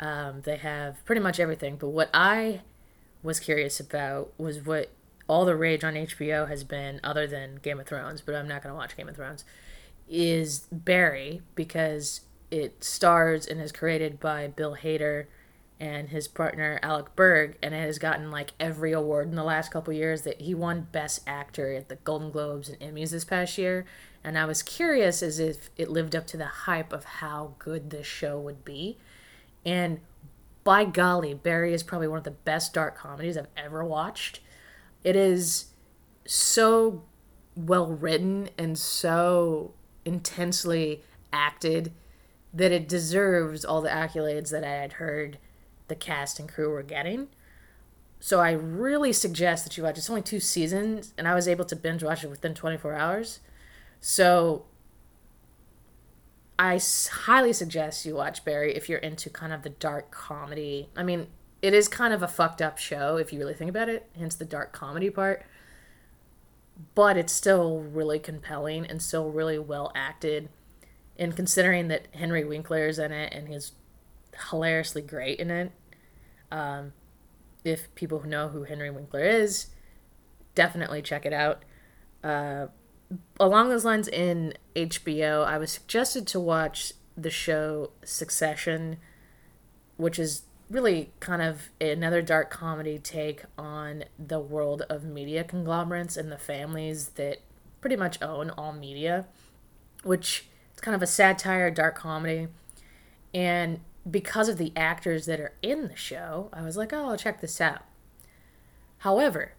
um, 0.00 0.40
they 0.42 0.56
have 0.56 1.04
pretty 1.04 1.20
much 1.20 1.38
everything 1.38 1.76
but 1.76 1.88
what 1.88 2.10
i 2.12 2.60
was 3.22 3.38
curious 3.40 3.78
about 3.78 4.32
was 4.38 4.60
what 4.60 4.90
all 5.28 5.44
the 5.44 5.56
rage 5.56 5.84
on 5.84 5.94
hbo 5.94 6.48
has 6.48 6.64
been 6.64 7.00
other 7.02 7.26
than 7.26 7.56
game 7.56 7.80
of 7.80 7.86
thrones 7.86 8.20
but 8.20 8.34
i'm 8.34 8.48
not 8.48 8.62
going 8.62 8.72
to 8.72 8.76
watch 8.76 8.96
game 8.96 9.08
of 9.08 9.16
thrones 9.16 9.44
is 10.08 10.66
barry 10.70 11.40
because 11.54 12.22
it 12.50 12.84
stars 12.84 13.46
and 13.46 13.60
is 13.60 13.72
created 13.72 14.20
by 14.20 14.46
bill 14.46 14.76
hader 14.82 15.26
and 15.80 16.10
his 16.10 16.28
partner 16.28 16.78
Alec 16.82 17.16
Berg, 17.16 17.58
and 17.62 17.74
it 17.74 17.78
has 17.78 17.98
gotten 17.98 18.30
like 18.30 18.52
every 18.60 18.92
award 18.92 19.28
in 19.28 19.34
the 19.34 19.44
last 19.44 19.70
couple 19.70 19.92
years. 19.92 20.22
That 20.22 20.40
he 20.40 20.54
won 20.54 20.88
Best 20.92 21.20
Actor 21.26 21.74
at 21.74 21.88
the 21.88 21.96
Golden 21.96 22.30
Globes 22.30 22.68
and 22.68 22.78
Emmys 22.80 23.10
this 23.10 23.24
past 23.24 23.58
year, 23.58 23.84
and 24.22 24.38
I 24.38 24.44
was 24.44 24.62
curious 24.62 25.22
as 25.22 25.38
if 25.38 25.70
it 25.76 25.90
lived 25.90 26.14
up 26.14 26.26
to 26.28 26.36
the 26.36 26.46
hype 26.46 26.92
of 26.92 27.04
how 27.04 27.54
good 27.58 27.90
this 27.90 28.06
show 28.06 28.38
would 28.38 28.64
be. 28.64 28.98
And 29.66 30.00
by 30.62 30.84
golly, 30.84 31.34
Barry 31.34 31.74
is 31.74 31.82
probably 31.82 32.08
one 32.08 32.18
of 32.18 32.24
the 32.24 32.30
best 32.30 32.72
dark 32.72 32.96
comedies 32.96 33.36
I've 33.36 33.48
ever 33.56 33.84
watched. 33.84 34.40
It 35.04 35.14
is 35.14 35.66
so 36.26 37.04
well 37.54 37.86
written 37.86 38.48
and 38.58 38.76
so 38.78 39.74
intensely 40.04 41.02
acted 41.32 41.92
that 42.52 42.72
it 42.72 42.88
deserves 42.88 43.64
all 43.64 43.82
the 43.82 43.88
accolades 43.88 44.50
that 44.50 44.64
I 44.64 44.70
had 44.70 44.94
heard 44.94 45.38
the 45.88 45.94
cast 45.94 46.40
and 46.40 46.48
crew 46.48 46.70
were 46.70 46.82
getting. 46.82 47.28
So 48.20 48.40
I 48.40 48.52
really 48.52 49.12
suggest 49.12 49.64
that 49.64 49.76
you 49.76 49.82
watch. 49.82 49.98
It's 49.98 50.08
only 50.08 50.22
two 50.22 50.40
seasons, 50.40 51.12
and 51.18 51.28
I 51.28 51.34
was 51.34 51.46
able 51.46 51.66
to 51.66 51.76
binge 51.76 52.02
watch 52.02 52.24
it 52.24 52.30
within 52.30 52.54
24 52.54 52.94
hours. 52.94 53.40
So 54.00 54.64
I 56.58 56.80
highly 57.24 57.52
suggest 57.52 58.06
you 58.06 58.14
watch 58.14 58.44
Barry 58.44 58.74
if 58.74 58.88
you're 58.88 59.00
into 59.00 59.28
kind 59.28 59.52
of 59.52 59.62
the 59.62 59.70
dark 59.70 60.10
comedy. 60.10 60.88
I 60.96 61.02
mean, 61.02 61.26
it 61.64 61.72
is 61.72 61.88
kind 61.88 62.12
of 62.12 62.22
a 62.22 62.28
fucked 62.28 62.60
up 62.60 62.76
show 62.76 63.16
if 63.16 63.32
you 63.32 63.38
really 63.38 63.54
think 63.54 63.70
about 63.70 63.88
it, 63.88 64.10
hence 64.18 64.34
the 64.34 64.44
dark 64.44 64.74
comedy 64.74 65.08
part. 65.08 65.46
But 66.94 67.16
it's 67.16 67.32
still 67.32 67.80
really 67.80 68.18
compelling 68.18 68.84
and 68.84 69.00
still 69.00 69.30
really 69.30 69.58
well 69.58 69.90
acted. 69.94 70.50
And 71.18 71.34
considering 71.34 71.88
that 71.88 72.08
Henry 72.12 72.44
Winkler 72.44 72.86
is 72.86 72.98
in 72.98 73.12
it 73.12 73.32
and 73.32 73.48
he's 73.48 73.72
hilariously 74.50 75.00
great 75.00 75.40
in 75.40 75.50
it. 75.50 75.72
Um, 76.50 76.92
if 77.64 77.94
people 77.94 78.22
know 78.26 78.48
who 78.48 78.64
Henry 78.64 78.90
Winkler 78.90 79.24
is, 79.24 79.68
definitely 80.54 81.00
check 81.00 81.24
it 81.24 81.32
out. 81.32 81.62
Uh, 82.22 82.66
along 83.40 83.70
those 83.70 83.86
lines, 83.86 84.06
in 84.06 84.52
HBO, 84.76 85.46
I 85.46 85.56
was 85.56 85.72
suggested 85.72 86.26
to 86.26 86.38
watch 86.38 86.92
the 87.16 87.30
show 87.30 87.92
Succession, 88.04 88.98
which 89.96 90.18
is 90.18 90.42
really 90.74 91.12
kind 91.20 91.40
of 91.40 91.70
another 91.80 92.20
dark 92.20 92.50
comedy 92.50 92.98
take 92.98 93.44
on 93.56 94.02
the 94.18 94.40
world 94.40 94.82
of 94.90 95.04
media 95.04 95.44
conglomerates 95.44 96.16
and 96.16 96.32
the 96.32 96.36
families 96.36 97.10
that 97.10 97.38
pretty 97.80 97.94
much 97.94 98.20
own 98.20 98.50
all 98.50 98.72
media, 98.72 99.24
which 100.02 100.46
it's 100.72 100.80
kind 100.80 100.96
of 100.96 101.00
a 101.00 101.06
satire, 101.06 101.70
dark 101.70 101.94
comedy. 101.94 102.48
And 103.32 103.82
because 104.10 104.48
of 104.48 104.58
the 104.58 104.72
actors 104.74 105.26
that 105.26 105.38
are 105.38 105.54
in 105.62 105.86
the 105.86 105.94
show, 105.94 106.50
I 106.52 106.62
was 106.62 106.76
like, 106.76 106.92
oh, 106.92 107.10
I'll 107.10 107.16
check 107.16 107.40
this 107.40 107.60
out. 107.60 107.82
However, 108.98 109.52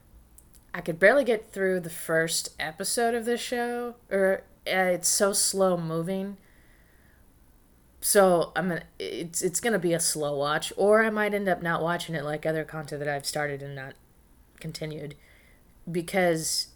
I 0.74 0.82
could 0.82 1.00
barely 1.00 1.24
get 1.24 1.50
through 1.50 1.80
the 1.80 1.90
first 1.90 2.50
episode 2.60 3.16
of 3.16 3.24
this 3.24 3.40
show, 3.40 3.96
or 4.12 4.44
uh, 4.68 4.92
it's 4.92 5.08
so 5.08 5.32
slow 5.32 5.78
moving. 5.78 6.36
So 8.06 8.52
I'm 8.56 8.68
gonna, 8.68 8.84
it's 9.00 9.42
it's 9.42 9.60
gonna 9.60 9.80
be 9.80 9.92
a 9.94 10.00
slow 10.00 10.38
watch, 10.38 10.72
or 10.78 11.04
I 11.04 11.10
might 11.10 11.34
end 11.34 11.50
up 11.50 11.64
not 11.64 11.82
watching 11.82 12.14
it 12.14 12.24
like 12.24 12.46
other 12.46 12.64
content 12.64 13.00
that 13.00 13.08
I've 13.08 13.26
started 13.26 13.64
and 13.64 13.74
not 13.74 13.96
continued, 14.60 15.16
because 15.92 16.68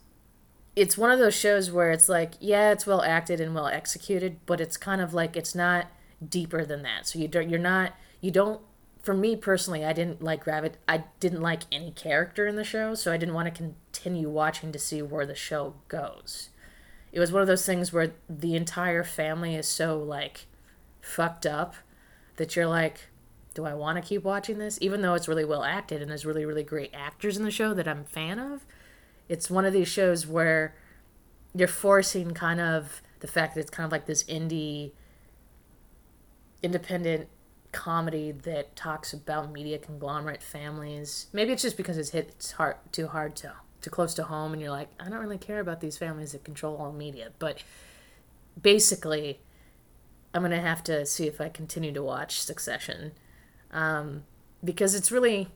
it's 0.75 0.97
one 0.97 1.11
of 1.11 1.19
those 1.19 1.35
shows 1.35 1.69
where 1.69 1.91
it's 1.91 2.09
like, 2.09 2.33
yeah, 2.39 2.71
it's 2.71 2.87
well 2.87 3.03
acted 3.03 3.39
and 3.39 3.53
well 3.53 3.67
executed, 3.67 4.37
but 4.47 4.59
it's 4.59 4.75
kind 4.75 5.01
of 5.01 5.13
like 5.13 5.37
it's 5.37 5.53
not 5.53 5.85
deeper 6.27 6.65
than 6.65 6.81
that. 6.81 7.05
So 7.05 7.19
you 7.19 7.27
don't 7.27 7.47
you're 7.47 7.59
not 7.59 7.93
you 8.21 8.31
don't 8.31 8.59
for 9.03 9.13
me 9.13 9.35
personally, 9.35 9.85
I 9.85 9.93
didn't 9.93 10.23
like 10.23 10.45
Gravit. 10.45 10.73
I 10.87 11.03
didn't 11.19 11.41
like 11.41 11.61
any 11.71 11.91
character 11.91 12.47
in 12.47 12.55
the 12.55 12.63
show, 12.63 12.95
so 12.95 13.13
I 13.13 13.17
didn't 13.17 13.35
want 13.35 13.53
to 13.53 13.71
continue 13.91 14.29
watching 14.29 14.71
to 14.71 14.79
see 14.79 15.03
where 15.03 15.27
the 15.27 15.35
show 15.35 15.75
goes. 15.89 16.49
It 17.11 17.19
was 17.19 17.31
one 17.31 17.43
of 17.43 17.47
those 17.47 17.67
things 17.67 17.93
where 17.93 18.13
the 18.27 18.55
entire 18.55 19.03
family 19.03 19.53
is 19.53 19.67
so 19.67 19.99
like 19.99 20.47
fucked 21.09 21.45
up 21.45 21.75
that 22.37 22.55
you're 22.55 22.67
like, 22.67 23.09
do 23.53 23.65
I 23.65 23.73
want 23.73 24.01
to 24.01 24.07
keep 24.07 24.23
watching 24.23 24.59
this? 24.59 24.77
Even 24.81 25.01
though 25.01 25.15
it's 25.15 25.27
really 25.27 25.45
well 25.45 25.63
acted 25.63 26.01
and 26.01 26.09
there's 26.09 26.25
really 26.25 26.45
really 26.45 26.63
great 26.63 26.91
actors 26.93 27.37
in 27.37 27.43
the 27.43 27.51
show 27.51 27.73
that 27.73 27.87
I'm 27.87 28.01
a 28.01 28.05
fan 28.05 28.39
of, 28.39 28.65
it's 29.27 29.49
one 29.49 29.65
of 29.65 29.73
these 29.73 29.87
shows 29.87 30.25
where 30.25 30.75
you're 31.53 31.67
forcing 31.67 32.31
kind 32.31 32.61
of 32.61 33.01
the 33.19 33.27
fact 33.27 33.55
that 33.55 33.61
it's 33.61 33.69
kind 33.69 33.85
of 33.85 33.91
like 33.91 34.05
this 34.05 34.23
indie 34.25 34.91
independent 36.61 37.27
comedy 37.71 38.31
that 38.31 38.75
talks 38.75 39.13
about 39.13 39.51
media 39.51 39.77
conglomerate 39.77 40.41
families. 40.41 41.27
Maybe 41.33 41.51
it's 41.51 41.61
just 41.61 41.77
because 41.77 41.97
it's 41.97 42.09
hit 42.11 42.29
it's 42.29 42.51
hard 42.51 42.77
too 42.91 43.07
hard 43.07 43.35
to 43.37 43.53
too 43.81 43.89
close 43.89 44.13
to 44.15 44.23
home 44.23 44.53
and 44.53 44.61
you're 44.61 44.71
like, 44.71 44.89
I 44.99 45.09
don't 45.09 45.19
really 45.19 45.37
care 45.37 45.59
about 45.59 45.79
these 45.79 45.97
families 45.97 46.33
that 46.33 46.43
control 46.43 46.77
all 46.77 46.91
media. 46.91 47.31
But 47.39 47.63
basically 48.61 49.39
I'm 50.33 50.41
gonna 50.41 50.61
have 50.61 50.83
to 50.85 51.05
see 51.05 51.27
if 51.27 51.41
I 51.41 51.49
continue 51.49 51.93
to 51.93 52.03
watch 52.03 52.39
Succession. 52.39 53.13
Um, 53.71 54.23
because 54.63 54.95
it's 54.95 55.11
really 55.11 55.49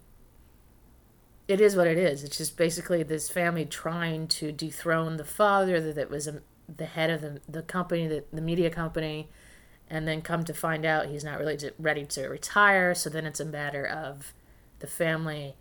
it 1.48 1.60
is 1.60 1.76
what 1.76 1.88
it 1.88 1.98
is. 1.98 2.24
It's 2.24 2.38
just 2.38 2.58
basically 2.58 3.04
this 3.04 3.30
family 3.30 3.66
trying 3.66 4.28
to 4.30 4.52
dethrone 4.52 5.18
the 5.18 5.26
father 5.26 5.92
that 5.94 6.10
was 6.10 6.28
a, 6.28 6.42
the 6.74 6.86
head 6.86 7.10
of 7.10 7.22
the, 7.22 7.42
the 7.48 7.62
company, 7.62 8.08
the, 8.08 8.24
the 8.32 8.42
media 8.42 8.70
company, 8.70 9.30
and 9.90 10.08
then 10.08 10.22
come 10.22 10.46
to 10.46 10.54
find 10.54 10.86
out 10.86 11.08
he's 11.08 11.24
not 11.24 11.40
really 11.40 11.58
ready 11.78 12.06
to 12.06 12.28
retire. 12.28 12.96
So 12.96 13.10
then 13.10 13.26
it's 13.26 13.42
a 13.42 13.46
matter 13.46 13.86
of 13.86 14.34
the 14.80 14.88
family 14.88 15.56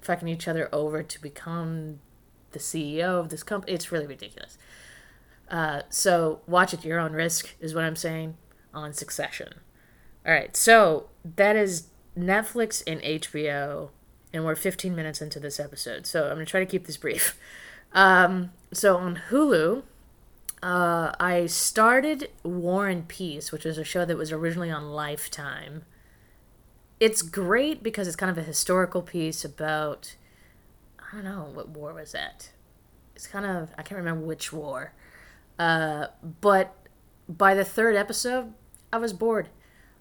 fucking 0.00 0.28
each 0.28 0.46
other 0.46 0.68
over 0.72 1.02
to 1.02 1.22
become 1.22 2.00
the 2.50 2.58
CEO 2.58 3.18
of 3.18 3.30
this 3.30 3.42
company. 3.42 3.72
It's 3.72 3.90
really 3.90 4.06
ridiculous. 4.06 4.58
Uh, 5.52 5.82
so 5.90 6.40
watch 6.46 6.72
at 6.72 6.84
your 6.84 6.98
own 6.98 7.12
risk, 7.12 7.54
is 7.60 7.74
what 7.74 7.84
I'm 7.84 7.94
saying 7.94 8.36
on 8.72 8.94
Succession. 8.94 9.52
All 10.26 10.32
right, 10.32 10.56
so 10.56 11.10
that 11.24 11.56
is 11.56 11.88
Netflix 12.18 12.82
and 12.86 13.02
HBO, 13.02 13.90
and 14.32 14.44
we're 14.44 14.56
15 14.56 14.96
minutes 14.96 15.20
into 15.20 15.38
this 15.38 15.60
episode. 15.60 16.06
So 16.06 16.24
I'm 16.24 16.36
gonna 16.36 16.46
try 16.46 16.60
to 16.60 16.66
keep 16.66 16.86
this 16.86 16.96
brief. 16.96 17.38
Um, 17.94 18.52
so 18.72 18.96
on 18.96 19.20
Hulu, 19.28 19.82
uh, 20.62 21.12
I 21.20 21.44
started 21.44 22.30
War 22.42 22.88
and 22.88 23.06
Peace, 23.06 23.52
which 23.52 23.66
is 23.66 23.76
a 23.76 23.84
show 23.84 24.06
that 24.06 24.16
was 24.16 24.32
originally 24.32 24.70
on 24.70 24.92
Lifetime. 24.92 25.84
It's 27.00 27.20
great 27.20 27.82
because 27.82 28.06
it's 28.06 28.16
kind 28.16 28.30
of 28.30 28.38
a 28.38 28.46
historical 28.46 29.02
piece 29.02 29.44
about 29.44 30.14
I 30.98 31.16
don't 31.16 31.24
know 31.24 31.50
what 31.52 31.68
war 31.68 31.92
was 31.92 32.12
that. 32.12 32.50
It's 33.14 33.26
kind 33.26 33.44
of 33.44 33.74
I 33.76 33.82
can't 33.82 33.98
remember 33.98 34.24
which 34.24 34.54
war. 34.54 34.94
Uh, 35.58 36.06
but 36.40 36.74
by 37.28 37.54
the 37.54 37.64
third 37.64 37.96
episode, 37.96 38.52
I 38.92 38.98
was 38.98 39.12
bored. 39.12 39.48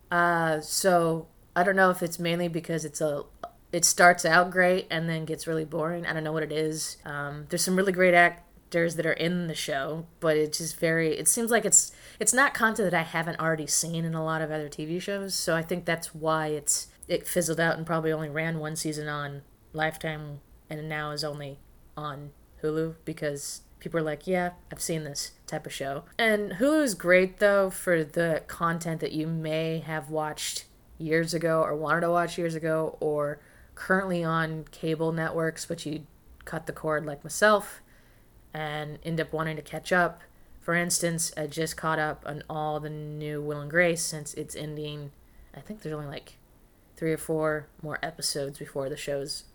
Uh, 0.09 0.59
so 0.59 1.27
I 1.55 1.63
don't 1.63 1.75
know 1.75 1.89
if 1.89 2.03
it's 2.03 2.19
mainly 2.19 2.47
because 2.47 2.85
it's 2.85 3.01
a 3.01 3.23
it 3.71 3.85
starts 3.85 4.25
out 4.25 4.51
great 4.51 4.85
and 4.91 5.07
then 5.07 5.23
gets 5.23 5.47
really 5.47 5.63
boring. 5.63 6.05
I 6.05 6.11
don't 6.11 6.25
know 6.25 6.33
what 6.33 6.43
it 6.43 6.51
is. 6.51 6.97
Um, 7.05 7.45
there's 7.49 7.63
some 7.63 7.77
really 7.77 7.93
great 7.93 8.13
actors 8.13 8.95
that 8.95 9.05
are 9.05 9.13
in 9.13 9.47
the 9.47 9.55
show, 9.55 10.07
but 10.19 10.35
it's 10.35 10.57
just 10.57 10.77
very 10.77 11.17
it 11.17 11.27
seems 11.27 11.51
like 11.51 11.65
it's 11.65 11.91
it's 12.19 12.33
not 12.33 12.53
content 12.53 12.91
that 12.91 12.97
I 12.97 13.03
haven't 13.03 13.39
already 13.39 13.67
seen 13.67 14.03
in 14.03 14.13
a 14.13 14.23
lot 14.23 14.41
of 14.41 14.51
other 14.51 14.67
TV 14.67 15.01
shows, 15.01 15.35
so 15.35 15.55
I 15.55 15.61
think 15.61 15.85
that's 15.85 16.13
why 16.13 16.47
it's 16.47 16.87
it 17.07 17.27
fizzled 17.27 17.59
out 17.59 17.77
and 17.77 17.85
probably 17.85 18.11
only 18.11 18.29
ran 18.29 18.59
one 18.59 18.75
season 18.75 19.07
on 19.07 19.41
Lifetime 19.73 20.41
and 20.69 20.87
now 20.87 21.11
is 21.11 21.23
only 21.23 21.59
on 21.95 22.31
Hulu 22.61 22.95
because 23.05 23.61
people 23.81 23.99
are 23.99 24.03
like, 24.03 24.25
yeah, 24.25 24.51
I've 24.71 24.81
seen 24.81 25.03
this 25.03 25.31
type 25.47 25.65
of 25.65 25.73
show. 25.73 26.03
And 26.17 26.53
Hulu 26.53 26.83
is 26.83 26.93
great 26.93 27.39
though 27.39 27.69
for 27.69 28.05
the 28.05 28.43
content 28.47 29.01
that 29.01 29.11
you 29.11 29.27
may 29.27 29.79
have 29.79 30.09
watched 30.09 30.65
years 30.97 31.33
ago 31.33 31.61
or 31.61 31.75
wanted 31.75 32.01
to 32.01 32.11
watch 32.11 32.37
years 32.37 32.55
ago 32.55 32.95
or 33.01 33.41
currently 33.75 34.23
on 34.23 34.65
cable 34.71 35.11
networks, 35.11 35.65
but 35.65 35.85
you 35.85 36.05
cut 36.45 36.67
the 36.67 36.71
cord 36.71 37.05
like 37.05 37.23
myself 37.23 37.81
and 38.53 38.99
end 39.03 39.19
up 39.19 39.33
wanting 39.33 39.55
to 39.55 39.61
catch 39.61 39.91
up. 39.91 40.21
For 40.61 40.75
instance, 40.75 41.33
I 41.35 41.47
just 41.47 41.75
caught 41.75 41.97
up 41.97 42.23
on 42.25 42.43
all 42.47 42.79
the 42.79 42.89
new 42.89 43.41
Will 43.41 43.59
and 43.59 43.71
Grace 43.71 44.03
since 44.03 44.35
it's 44.35 44.55
ending. 44.55 45.11
I 45.55 45.59
think 45.59 45.81
there's 45.81 45.95
only 45.95 46.07
like 46.07 46.37
three 46.95 47.11
or 47.11 47.17
four 47.17 47.67
more 47.81 47.97
episodes 48.03 48.59
before 48.59 48.87
the 48.87 48.97
show's 48.97 49.45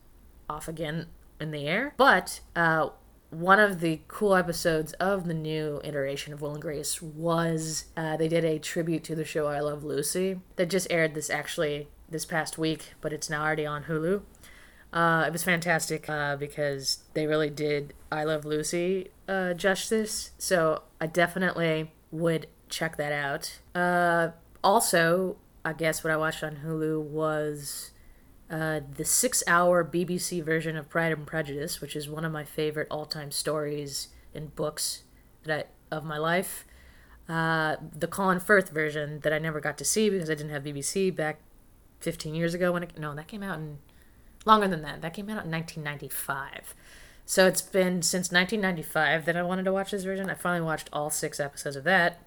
off 0.50 0.66
again 0.66 1.06
in 1.40 1.52
the 1.52 1.68
air. 1.68 1.94
But 1.96 2.40
uh, 2.56 2.88
one 3.30 3.58
of 3.58 3.80
the 3.80 4.00
cool 4.08 4.34
episodes 4.34 4.92
of 4.94 5.26
the 5.26 5.34
new 5.34 5.80
iteration 5.84 6.32
of 6.32 6.40
Will 6.40 6.52
and 6.52 6.62
Grace 6.62 7.02
was 7.02 7.86
uh, 7.96 8.16
they 8.16 8.28
did 8.28 8.44
a 8.44 8.58
tribute 8.58 9.04
to 9.04 9.14
the 9.14 9.24
show 9.24 9.46
I 9.46 9.60
Love 9.60 9.84
Lucy 9.84 10.40
that 10.56 10.70
just 10.70 10.86
aired 10.90 11.14
this 11.14 11.30
actually 11.30 11.88
this 12.08 12.24
past 12.24 12.56
week, 12.56 12.94
but 13.00 13.12
it's 13.12 13.28
now 13.28 13.42
already 13.42 13.66
on 13.66 13.84
Hulu. 13.84 14.22
Uh, 14.92 15.24
it 15.26 15.32
was 15.32 15.42
fantastic 15.42 16.08
uh, 16.08 16.36
because 16.36 17.04
they 17.14 17.26
really 17.26 17.50
did 17.50 17.94
I 18.10 18.24
Love 18.24 18.44
Lucy 18.44 19.10
uh, 19.28 19.54
justice. 19.54 20.30
So 20.38 20.82
I 21.00 21.06
definitely 21.06 21.92
would 22.10 22.46
check 22.68 22.96
that 22.96 23.12
out. 23.12 23.58
Uh, 23.74 24.30
also, 24.62 25.36
I 25.64 25.72
guess 25.72 26.04
what 26.04 26.12
I 26.12 26.16
watched 26.16 26.42
on 26.42 26.60
Hulu 26.64 27.02
was 27.02 27.90
uh, 28.50 28.80
the 28.96 29.04
six 29.04 29.42
hour 29.46 29.84
BBC 29.84 30.42
version 30.42 30.76
of 30.76 30.88
Pride 30.88 31.12
and 31.12 31.26
Prejudice, 31.26 31.80
which 31.80 31.96
is 31.96 32.08
one 32.08 32.24
of 32.24 32.32
my 32.32 32.44
favorite 32.44 32.86
all 32.90 33.06
time 33.06 33.30
stories 33.30 34.08
and 34.34 34.54
books 34.54 35.02
that 35.44 35.68
I, 35.92 35.96
of 35.96 36.04
my 36.04 36.18
life. 36.18 36.64
Uh, 37.28 37.76
the 37.96 38.06
Colin 38.06 38.38
Firth 38.38 38.70
version 38.70 39.20
that 39.20 39.32
I 39.32 39.38
never 39.38 39.60
got 39.60 39.76
to 39.78 39.84
see 39.84 40.08
because 40.10 40.30
I 40.30 40.34
didn't 40.34 40.52
have 40.52 40.62
BBC 40.62 41.14
back 41.14 41.40
15 42.00 42.34
years 42.34 42.54
ago 42.54 42.72
when 42.72 42.84
it, 42.84 42.98
no, 42.98 43.14
that 43.14 43.26
came 43.26 43.42
out 43.42 43.58
in 43.58 43.78
longer 44.44 44.68
than 44.68 44.82
that. 44.82 45.02
That 45.02 45.12
came 45.12 45.26
out 45.26 45.44
in 45.44 45.50
1995. 45.50 46.74
So 47.24 47.48
it's 47.48 47.62
been 47.62 48.02
since 48.02 48.30
1995 48.30 49.24
that 49.24 49.36
I 49.36 49.42
wanted 49.42 49.64
to 49.64 49.72
watch 49.72 49.90
this 49.90 50.04
version. 50.04 50.30
I 50.30 50.34
finally 50.34 50.64
watched 50.64 50.88
all 50.92 51.10
six 51.10 51.40
episodes 51.40 51.74
of 51.74 51.82
that 51.82 52.20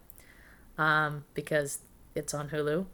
um, 0.78 1.24
because 1.34 1.80
it's 2.14 2.34
on 2.34 2.50
Hulu. 2.50 2.86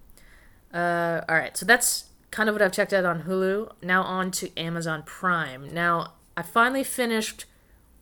Uh, 0.72 1.22
all 1.28 1.36
right, 1.36 1.58
so 1.58 1.66
that's 1.66 2.06
kind 2.36 2.50
of 2.50 2.56
what 2.56 2.62
I've 2.62 2.74
checked 2.74 2.92
out 2.92 3.06
on 3.06 3.24
Hulu. 3.24 3.72
Now 3.82 4.04
on 4.04 4.30
to 4.32 4.60
Amazon 4.60 5.04
Prime. 5.04 5.74
Now 5.74 6.16
I 6.36 6.42
finally 6.42 6.84
finished 6.84 7.46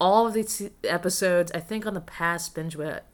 all 0.02 0.26
of 0.26 0.34
these 0.34 0.72
episodes. 0.84 1.52
I 1.52 1.60
think 1.60 1.86
on 1.86 1.94
the 1.94 2.02
past 2.02 2.56
binge, 2.56 2.76
but 2.76 3.06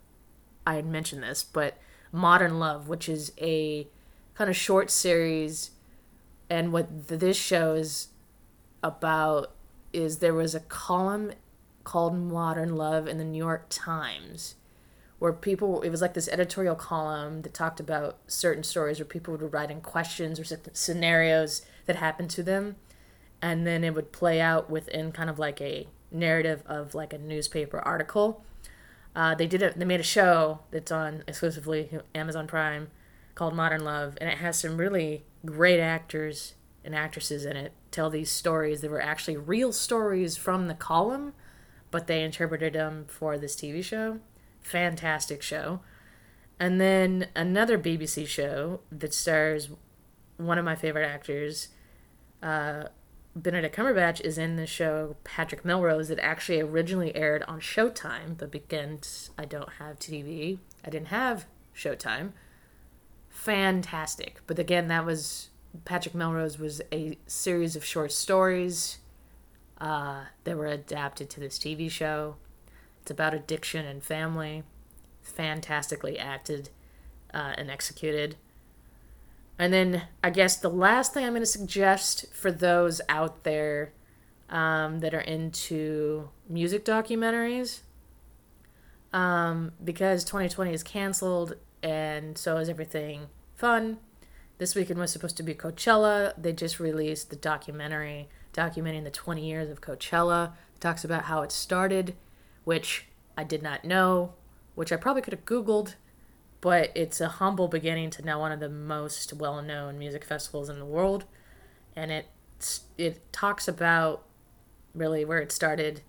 I 0.65 0.75
had 0.75 0.85
mentioned 0.85 1.21
this, 1.21 1.43
but 1.43 1.77
Modern 2.13 2.57
Love, 2.57 2.87
which 2.87 3.09
is 3.09 3.33
a 3.37 3.85
kind 4.33 4.49
of 4.49 4.55
short 4.55 4.89
series, 4.89 5.71
and 6.49 6.71
what 6.71 7.09
this 7.09 7.35
show 7.35 7.73
is 7.73 8.07
about 8.81 9.51
is 9.91 10.19
there 10.19 10.33
was 10.33 10.55
a 10.55 10.61
column 10.61 11.33
called 11.83 12.15
Modern 12.15 12.77
Love 12.77 13.09
in 13.09 13.17
the 13.17 13.25
New 13.25 13.37
York 13.37 13.65
Times 13.67 14.55
where 15.19 15.33
people 15.33 15.81
it 15.81 15.89
was 15.89 16.01
like 16.01 16.13
this 16.13 16.29
editorial 16.29 16.75
column 16.75 17.41
that 17.43 17.53
talked 17.53 17.79
about 17.79 18.17
certain 18.27 18.63
stories 18.63 18.99
where 18.99 19.05
people 19.05 19.35
would 19.35 19.53
write 19.53 19.69
in 19.69 19.81
questions 19.81 20.39
or 20.39 20.57
scenarios 20.73 21.61
that 21.85 21.97
happened 21.97 22.29
to 22.31 22.43
them. 22.43 22.77
And 23.41 23.65
then 23.65 23.83
it 23.83 23.93
would 23.93 24.11
play 24.11 24.41
out 24.41 24.69
within 24.69 25.11
kind 25.11 25.29
of 25.29 25.39
like 25.39 25.61
a 25.61 25.87
narrative 26.11 26.63
of 26.65 26.95
like 26.95 27.13
a 27.13 27.17
newspaper 27.17 27.79
article. 27.79 28.43
Uh, 29.15 29.35
they 29.35 29.47
did 29.47 29.61
it 29.61 29.77
they 29.77 29.85
made 29.85 29.99
a 29.99 30.03
show 30.03 30.59
that's 30.71 30.91
on 30.91 31.23
exclusively 31.27 31.99
amazon 32.15 32.47
prime 32.47 32.89
called 33.35 33.53
modern 33.53 33.83
love. 33.83 34.17
And 34.21 34.29
it 34.29 34.37
has 34.39 34.59
some 34.59 34.77
really 34.77 35.23
great 35.45 35.79
actors 35.79 36.53
and 36.83 36.95
actresses 36.95 37.45
in 37.45 37.57
it 37.57 37.73
tell 37.91 38.09
these 38.09 38.31
stories 38.31 38.81
that 38.81 38.91
were 38.91 39.01
actually 39.01 39.37
real 39.37 39.71
stories 39.71 40.37
from 40.37 40.67
the 40.67 40.73
column 40.73 41.33
but 41.91 42.07
they 42.07 42.23
interpreted 42.23 42.73
them 42.73 43.05
for 43.07 43.37
this 43.37 43.55
tv 43.55 43.83
show 43.83 44.19
fantastic 44.61 45.41
show. 45.41 45.81
And 46.59 46.79
then 46.79 47.27
another 47.35 47.77
BBC 47.77 48.27
show 48.27 48.81
that 48.91 49.13
stars 49.13 49.69
one 50.37 50.57
of 50.57 50.65
my 50.65 50.75
favorite 50.75 51.05
actors, 51.05 51.69
uh, 52.43 52.85
Benedict 53.35 53.75
Cumberbatch, 53.75 54.21
is 54.21 54.37
in 54.37 54.55
the 54.55 54.67
show 54.67 55.15
Patrick 55.23 55.63
Melrose 55.63 56.09
that 56.09 56.19
actually 56.19 56.59
originally 56.59 57.15
aired 57.15 57.43
on 57.43 57.59
Showtime, 57.59 58.37
but 58.37 58.51
because 58.51 59.29
I 59.37 59.45
don't 59.45 59.73
have 59.79 59.99
TV, 59.99 60.59
I 60.83 60.89
didn't 60.89 61.07
have 61.07 61.45
Showtime. 61.75 62.31
Fantastic. 63.29 64.41
But 64.47 64.59
again, 64.59 64.87
that 64.87 65.05
was 65.05 65.49
Patrick 65.85 66.15
Melrose 66.15 66.57
was 66.57 66.81
a 66.91 67.17
series 67.27 67.75
of 67.75 67.85
short 67.85 68.11
stories 68.11 68.97
uh, 69.79 70.23
that 70.43 70.57
were 70.57 70.67
adapted 70.67 71.29
to 71.31 71.39
this 71.39 71.57
TV 71.57 71.89
show. 71.89 72.35
It's 73.09 73.11
about 73.15 73.33
addiction 73.33 73.87
and 73.87 74.03
family. 74.03 74.61
Fantastically 75.23 76.19
acted 76.19 76.69
uh, 77.33 77.53
and 77.57 77.71
executed. 77.71 78.35
And 79.57 79.73
then 79.73 80.03
I 80.23 80.29
guess 80.29 80.57
the 80.57 80.69
last 80.69 81.11
thing 81.11 81.25
I'm 81.25 81.31
going 81.31 81.41
to 81.41 81.47
suggest 81.47 82.31
for 82.31 82.51
those 82.51 83.01
out 83.09 83.45
there 83.45 83.93
um, 84.47 84.99
that 84.99 85.15
are 85.15 85.21
into 85.21 86.29
music 86.47 86.85
documentaries, 86.85 87.79
um, 89.11 89.71
because 89.83 90.23
2020 90.23 90.71
is 90.71 90.83
canceled 90.83 91.55
and 91.81 92.37
so 92.37 92.57
is 92.57 92.69
everything 92.69 93.25
fun. 93.55 93.97
This 94.59 94.75
weekend 94.75 94.99
was 94.99 95.11
supposed 95.11 95.37
to 95.37 95.43
be 95.43 95.55
Coachella. 95.55 96.33
They 96.37 96.53
just 96.53 96.79
released 96.79 97.31
the 97.31 97.37
documentary 97.37 98.29
documenting 98.53 99.03
the 99.03 99.09
20 99.09 99.43
years 99.43 99.71
of 99.71 99.81
Coachella. 99.81 100.51
It 100.75 100.81
talks 100.81 101.03
about 101.03 101.23
how 101.23 101.41
it 101.41 101.51
started 101.51 102.13
which 102.69 103.07
I 103.35 103.43
did 103.43 103.63
not 103.63 103.83
know, 103.83 104.33
which 104.75 104.91
I 104.91 104.95
probably 104.95 105.23
could 105.23 105.33
have 105.33 105.43
Googled, 105.43 105.95
but 106.61 106.91
it's 106.93 107.19
a 107.19 107.27
humble 107.27 107.67
beginning 107.67 108.11
to 108.11 108.21
now 108.23 108.39
one 108.39 108.51
of 108.51 108.59
the 108.59 108.69
most 108.69 109.33
well 109.33 109.59
known 109.63 109.97
music 109.97 110.23
festivals 110.23 110.69
in 110.69 110.77
the 110.77 110.85
world. 110.85 111.25
And 111.95 112.11
it, 112.11 112.27
it 112.95 113.33
talks 113.33 113.67
about 113.67 114.23
really 114.93 115.25
where 115.25 115.39
it 115.39 115.51
started, 115.51 116.01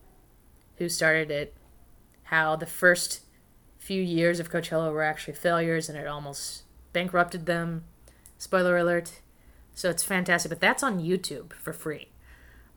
who 0.77 0.91
started 0.91 1.31
it, 1.31 1.55
how 2.25 2.57
the 2.57 2.67
first 2.67 3.21
few 3.79 4.03
years 4.03 4.39
of 4.39 4.53
Coachella 4.53 4.93
were 4.93 5.03
actually 5.03 5.37
failures 5.37 5.89
and 5.89 5.97
it 5.97 6.07
almost 6.07 6.65
bankrupted 6.93 7.47
them. 7.47 7.85
Spoiler 8.37 8.77
alert. 8.77 9.23
So 9.73 9.89
it's 9.89 10.03
fantastic, 10.03 10.51
but 10.51 10.61
that's 10.61 10.83
on 10.83 11.01
YouTube 11.01 11.55
for 11.55 11.73
free. 11.73 12.09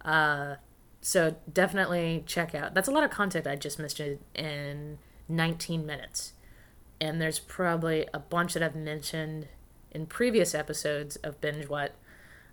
Uh, 0.06 0.56
so 1.04 1.36
definitely 1.52 2.24
check 2.26 2.56
out. 2.56 2.74
That's 2.74 2.88
a 2.88 2.92
lot 2.92 3.04
of 3.04 3.12
content 3.12 3.46
I 3.46 3.58
just 3.58 3.78
missed 3.78 4.00
in 4.00 5.00
19 5.28 5.86
minutes. 5.86 6.32
And 7.02 7.22
there's 7.22 7.40
probably 7.40 8.08
a 8.14 8.20
bunch 8.20 8.54
that 8.54 8.64
I've 8.64 8.76
mentioned 8.76 9.50
in 9.92 10.06
previous 10.06 10.56
episodes 10.56 11.18
of 11.18 11.42
Binge 11.42 11.68
What. 11.68 11.94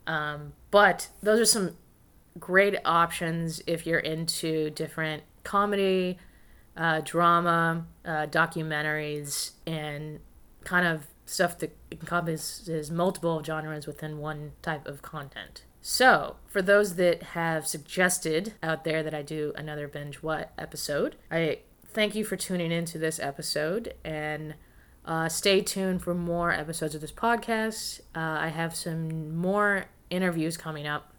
Um, 0.04 0.54
but 0.72 1.10
those 1.22 1.38
are 1.38 1.44
some 1.44 1.76
great 2.40 2.74
options 2.84 3.62
if 3.68 3.86
you're 3.86 4.00
into 4.00 4.70
different 4.70 5.22
comedy, 5.44 6.18
uh, 6.76 7.02
drama, 7.04 7.86
uh, 8.04 8.26
documentaries, 8.26 9.52
and 9.64 10.18
kind 10.64 10.88
of 10.88 11.06
stuff 11.24 11.56
that 11.58 11.76
encompasses 11.92 12.90
multiple 12.90 13.44
genres 13.44 13.86
within 13.86 14.18
one 14.18 14.52
type 14.60 14.88
of 14.88 15.02
content. 15.02 15.62
So, 15.82 16.36
for 16.46 16.60
those 16.60 16.96
that 16.96 17.22
have 17.22 17.66
suggested 17.66 18.54
out 18.62 18.84
there 18.84 19.02
that 19.02 19.14
I 19.14 19.22
do 19.22 19.52
another 19.56 19.88
Binge 19.88 20.16
What 20.16 20.52
episode, 20.58 21.16
I 21.30 21.60
thank 21.86 22.14
you 22.14 22.24
for 22.24 22.36
tuning 22.36 22.70
into 22.70 22.98
this 22.98 23.18
episode 23.18 23.94
and 24.04 24.54
uh, 25.06 25.30
stay 25.30 25.62
tuned 25.62 26.02
for 26.02 26.14
more 26.14 26.52
episodes 26.52 26.94
of 26.94 27.00
this 27.00 27.12
podcast. 27.12 28.00
Uh, 28.14 28.18
I 28.40 28.48
have 28.48 28.76
some 28.76 29.34
more 29.34 29.86
interviews 30.10 30.58
coming 30.58 30.86
up. 30.86 31.14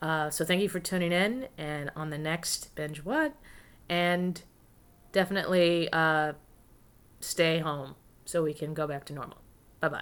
Uh, 0.00 0.30
so, 0.30 0.44
thank 0.44 0.62
you 0.62 0.68
for 0.68 0.78
tuning 0.78 1.10
in 1.10 1.48
and 1.58 1.90
on 1.96 2.10
the 2.10 2.18
next 2.18 2.72
Binge 2.76 3.04
What. 3.04 3.34
And 3.88 4.40
definitely 5.10 5.88
uh, 5.92 6.34
stay 7.18 7.58
home 7.58 7.96
so 8.24 8.44
we 8.44 8.54
can 8.54 8.72
go 8.72 8.86
back 8.86 9.04
to 9.06 9.12
normal. 9.12 9.39